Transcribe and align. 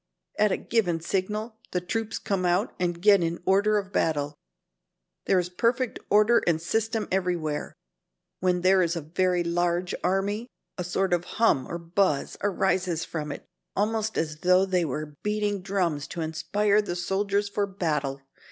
At 0.39 0.51
a 0.51 0.57
given 0.57 0.99
signal 0.99 1.59
the 1.73 1.79
troops 1.79 2.17
come 2.17 2.43
out 2.43 2.73
and 2.79 3.03
get 3.03 3.21
in 3.21 3.39
order 3.45 3.77
of 3.77 3.93
battle. 3.93 4.33
There 5.25 5.37
is 5.37 5.47
perfect 5.49 5.99
order 6.09 6.41
and 6.47 6.59
system 6.59 7.07
everywhere. 7.11 7.75
When 8.39 8.61
there 8.61 8.81
is 8.81 8.95
a 8.95 9.01
very 9.01 9.43
large 9.43 9.93
army, 10.03 10.47
a 10.75 10.83
sort 10.83 11.13
of 11.13 11.25
hum 11.37 11.67
or 11.69 11.77
buzz 11.77 12.35
arises 12.41 13.05
from 13.05 13.31
it 13.31 13.45
almost 13.75 14.17
as 14.17 14.37
though 14.37 14.65
they 14.65 14.85
were 14.85 15.13
beating 15.21 15.61
drums 15.61 16.07
to 16.07 16.21
inspire 16.21 16.81
the 16.81 16.95
soldiers 16.95 17.47
for 17.47 17.67
battle. 17.67 18.21